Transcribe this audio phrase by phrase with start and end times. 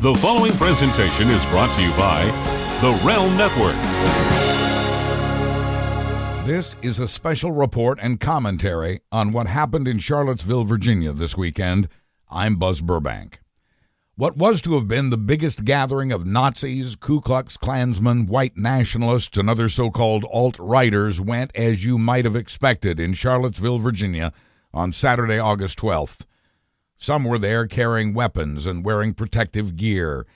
[0.00, 2.24] The following presentation is brought to you by
[2.80, 3.74] the Realm Network.
[6.46, 11.88] This is a special report and commentary on what happened in Charlottesville, Virginia this weekend.
[12.28, 13.40] I'm Buzz Burbank.
[14.14, 19.36] What was to have been the biggest gathering of Nazis, Ku Klux Klansmen, white nationalists,
[19.36, 24.32] and other so called alt righters went as you might have expected in Charlottesville, Virginia
[24.72, 26.20] on Saturday, August 12th.
[26.98, 30.26] Some were there carrying weapons and wearing protective gear.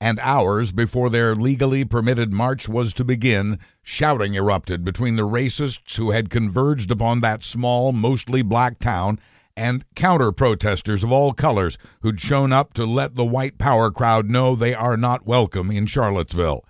[0.00, 5.96] And hours before their legally permitted march was to begin, shouting erupted between the racists
[5.96, 9.18] who had converged upon that small, mostly black town
[9.56, 14.30] and counter protesters of all colors who'd shown up to let the white power crowd
[14.30, 16.64] know they are not welcome in Charlottesville.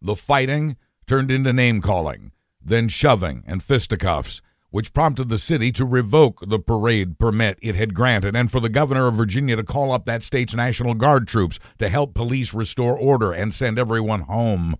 [0.00, 0.76] The fighting
[1.08, 2.30] turned into name calling,
[2.64, 7.94] then shoving and fisticuffs which prompted the city to revoke the parade permit it had
[7.94, 11.58] granted and for the governor of Virginia to call up that state's National Guard troops
[11.78, 14.76] to help police restore order and send everyone home.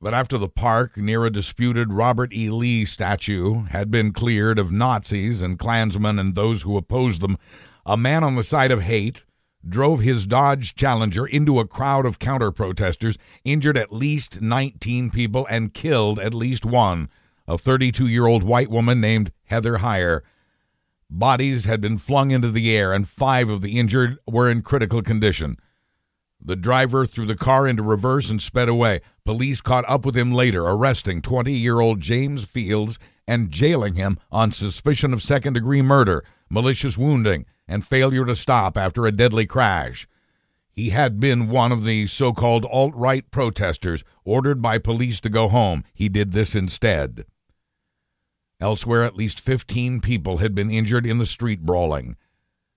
[0.00, 2.50] But after the park near a disputed Robert E.
[2.50, 7.38] Lee statue had been cleared of Nazis and Klansmen and those who opposed them,
[7.86, 9.22] a man on the side of hate
[9.68, 15.46] drove his Dodge Challenger into a crowd of counter protesters, injured at least 19 people,
[15.48, 17.08] and killed at least one
[17.52, 20.22] a 32 year old white woman named Heather Heyer.
[21.10, 25.02] Bodies had been flung into the air, and five of the injured were in critical
[25.02, 25.58] condition.
[26.40, 29.02] The driver threw the car into reverse and sped away.
[29.26, 34.18] Police caught up with him later, arresting 20 year old James Fields and jailing him
[34.30, 39.44] on suspicion of second degree murder, malicious wounding, and failure to stop after a deadly
[39.44, 40.08] crash.
[40.70, 45.28] He had been one of the so called alt right protesters ordered by police to
[45.28, 45.84] go home.
[45.92, 47.26] He did this instead.
[48.62, 52.16] Elsewhere, at least 15 people had been injured in the street brawling.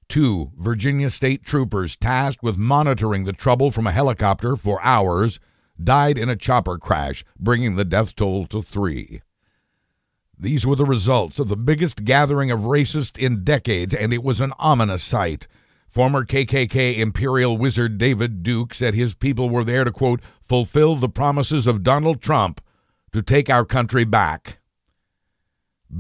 [0.10, 5.40] Two Virginia state troopers tasked with monitoring the trouble from a helicopter for hours
[5.82, 9.22] died in a chopper crash, bringing the death toll to three.
[10.40, 14.42] These were the results of the biggest gathering of racists in decades, and it was
[14.42, 15.48] an ominous sight.
[15.88, 21.10] Former KKK Imperial Wizard David Duke said his people were there to, quote, fulfill the
[21.10, 22.60] promises of Donald Trump
[23.12, 24.58] to take our country back.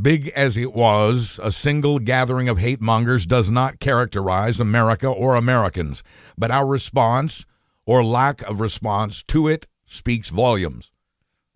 [0.02, 5.36] Big as it was, a single gathering of hate mongers does not characterize America or
[5.36, 6.04] Americans,
[6.38, 7.46] but our response,
[7.86, 10.92] or lack of response to it, speaks volumes.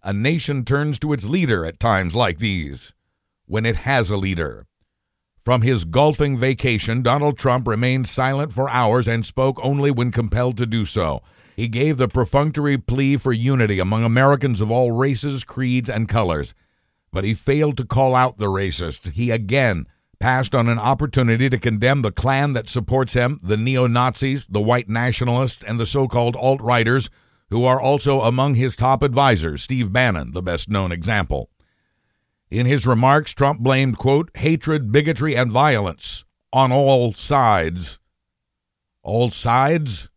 [0.04, 2.94] A nation turns to its leader at times like these,
[3.46, 4.68] when it has a leader.
[5.44, 10.58] From his golfing vacation, Donald Trump remained silent for hours and spoke only when compelled
[10.58, 11.24] to do so.
[11.56, 16.54] He gave the perfunctory plea for unity among Americans of all races, creeds, and colors
[17.12, 19.12] but he failed to call out the racists.
[19.12, 19.86] He again
[20.20, 24.62] passed on an opportunity to condemn the Klan that supports him, the neo Nazis, the
[24.62, 27.10] white nationalists, and the so called alt righters,
[27.50, 31.50] who are also among his top advisors, Steve Bannon, the best known example.
[32.52, 38.00] In his remarks, Trump blamed, quote, hatred, bigotry, and violence on all sides.
[39.04, 40.10] All sides?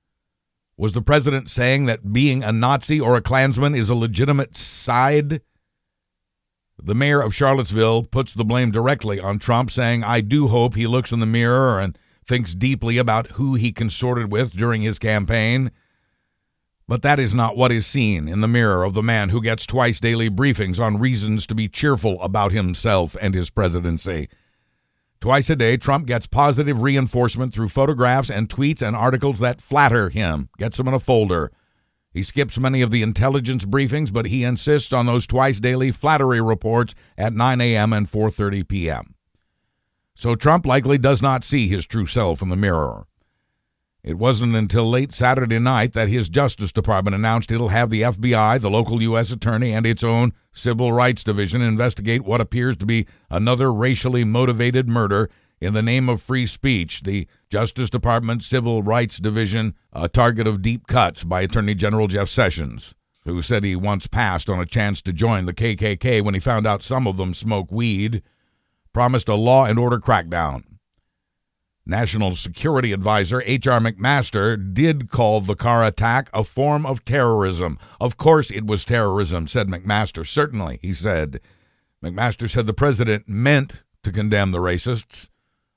[0.77, 5.43] Was the president saying that being a Nazi or a Klansman is a legitimate side?
[6.85, 10.89] The mayor of Charlottesville puts the blame directly on Trump, saying, I do hope he
[10.89, 15.71] looks in the mirror and thinks deeply about who he consorted with during his campaign.
[16.89, 19.65] But that is not what is seen in the mirror of the man who gets
[19.65, 24.29] twice daily briefings on reasons to be cheerful about himself and his presidency.
[25.21, 30.09] Twice a day, Trump gets positive reinforcement through photographs and tweets and articles that flatter
[30.09, 31.53] him, gets them in a folder.
[32.13, 36.43] He skips many of the intelligence briefings, but he insists on those twice daily flattery
[36.43, 37.93] reports at 9 a.m.
[37.93, 39.15] and 4:30 p.m.
[40.15, 43.07] So Trump likely does not see his true self in the mirror.
[44.05, 48.61] It wasn't until late Saturday night that his Justice Department announced it'll have the FBI,
[48.61, 49.31] the local U.S.
[49.31, 54.89] attorney, and its own Civil Rights Division investigate what appears to be another racially motivated
[54.89, 55.31] murder
[55.63, 60.61] in the name of free speech, the Justice Department Civil Rights Division, a target of
[60.61, 65.01] deep cuts by Attorney General Jeff Sessions, who said he once passed on a chance
[65.03, 68.25] to join the KKK when he found out some of them smoke weed,
[68.93, 70.65] promised a law and order crackdown.
[71.87, 73.79] National Security Advisor H.R.
[73.79, 77.79] McMaster did call the car attack a form of terrorism.
[78.01, 80.27] Of course it was terrorism, said McMaster.
[80.27, 81.41] Certainly, he said.
[82.03, 85.29] McMaster said the president meant to condemn the racists.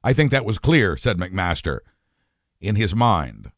[0.05, 1.79] I think that was clear, said McMaster,
[2.61, 3.51] in his mind.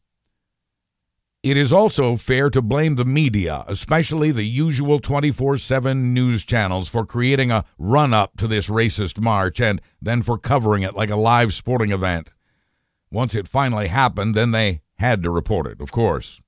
[1.42, 6.88] It is also fair to blame the media, especially the usual 24 7 news channels,
[6.88, 11.10] for creating a run up to this racist march and then for covering it like
[11.10, 12.30] a live sporting event.
[13.10, 16.40] Once it finally happened, then they Had to report it, of course.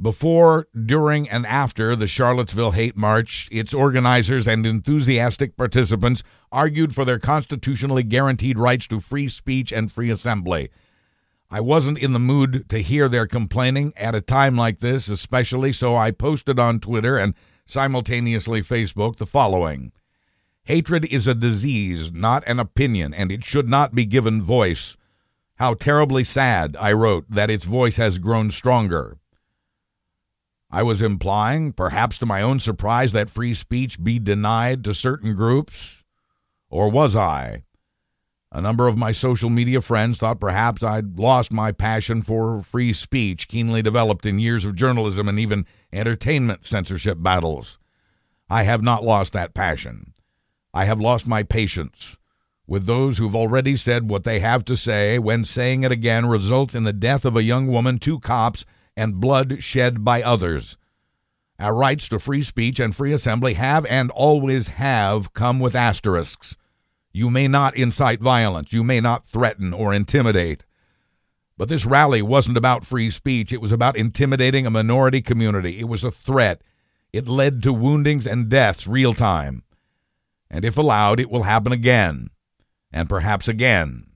[0.00, 7.04] Before, during, and after the Charlottesville Hate March, its organizers and enthusiastic participants argued for
[7.04, 10.70] their constitutionally guaranteed rights to free speech and free assembly.
[11.50, 15.72] I wasn't in the mood to hear their complaining at a time like this, especially,
[15.72, 17.34] so I posted on Twitter and
[17.66, 19.92] simultaneously Facebook the following
[20.64, 24.96] Hatred is a disease, not an opinion, and it should not be given voice.
[25.56, 29.18] How terribly sad, I wrote, that its voice has grown stronger.
[30.72, 35.34] I was implying, perhaps to my own surprise, that free speech be denied to certain
[35.34, 36.02] groups.
[36.70, 37.64] Or was I?
[38.50, 42.94] A number of my social media friends thought perhaps I'd lost my passion for free
[42.94, 47.78] speech, keenly developed in years of journalism and even entertainment censorship battles.
[48.48, 50.14] I have not lost that passion.
[50.72, 52.16] I have lost my patience
[52.66, 56.74] with those who've already said what they have to say when saying it again results
[56.74, 58.64] in the death of a young woman, two cops,
[58.96, 60.76] and blood shed by others.
[61.58, 66.56] Our rights to free speech and free assembly have and always have come with asterisks.
[67.12, 70.64] You may not incite violence, you may not threaten or intimidate.
[71.56, 75.78] But this rally wasn't about free speech, it was about intimidating a minority community.
[75.78, 76.62] It was a threat.
[77.12, 79.62] It led to woundings and deaths real time.
[80.50, 82.30] And if allowed, it will happen again,
[82.90, 84.11] and perhaps again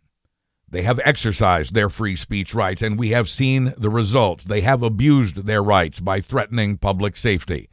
[0.69, 4.45] they have exercised their free speech rights, and we have seen the results.
[4.45, 7.69] They have abused their rights by threatening public safety.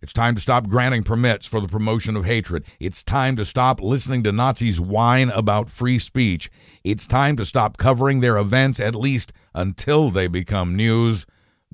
[0.00, 2.64] It's time to stop granting permits for the promotion of hatred.
[2.80, 6.50] It's time to stop listening to Nazis whine about free speech.
[6.82, 11.24] It's time to stop covering their events, at least until they become news,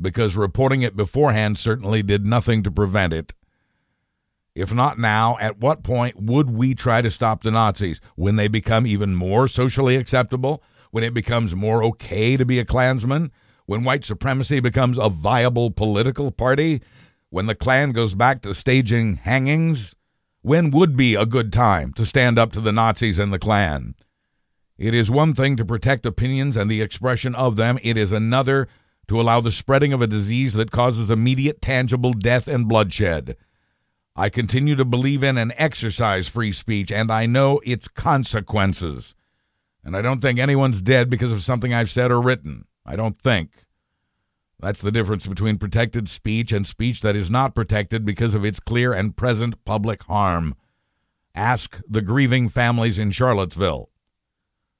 [0.01, 3.33] because reporting it beforehand certainly did nothing to prevent it.
[4.59, 8.01] If not now, at what point would we try to stop the Nazis?
[8.17, 10.65] When they become even more socially acceptable?
[10.91, 13.31] When it becomes more okay to be a Klansman?
[13.67, 16.83] When white supremacy becomes a viable political party?
[17.31, 19.95] When the Klan goes back to staging hangings?
[20.43, 23.95] When would be a good time to stand up to the Nazis and the Klan?
[24.77, 28.67] It is one thing to protect opinions and the expression of them, it is another
[29.07, 33.37] to allow the spreading of a disease that causes immediate, tangible death and bloodshed.
[34.19, 39.15] I continue to believe in and exercise free speech, and I know its consequences.
[39.85, 42.65] And I don't think anyone's dead because of something I've said or written.
[42.85, 43.65] I don't think.
[44.59, 48.59] That's the difference between protected speech and speech that is not protected because of its
[48.59, 50.57] clear and present public harm.
[51.33, 53.89] Ask the grieving families in Charlottesville.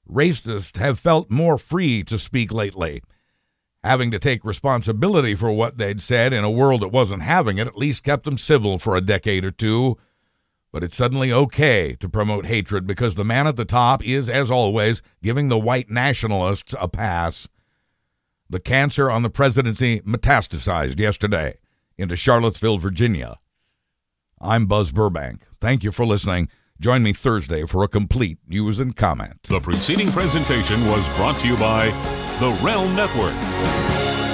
[0.05, 3.01] Racists have felt more free to speak lately
[3.83, 7.67] having to take responsibility for what they'd said in a world that wasn't having it
[7.67, 9.97] at least kept them civil for a decade or two.
[10.71, 14.51] But it's suddenly okay to promote hatred because the man at the top is, as
[14.51, 17.47] always, giving the white nationalists a pass.
[18.49, 21.57] The cancer on the presidency metastasized yesterday
[21.97, 23.39] into Charlottesville, Virginia.
[24.41, 25.43] I'm Buzz Burbank.
[25.59, 26.49] Thank you for listening.
[26.79, 29.43] Join me Thursday for a complete news and comment.
[29.43, 31.89] The preceding presentation was brought to you by
[32.39, 34.28] the Realm Network.